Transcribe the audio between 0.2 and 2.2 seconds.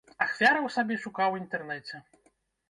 Ахвяраў сабе шукаў у інтэрнэце.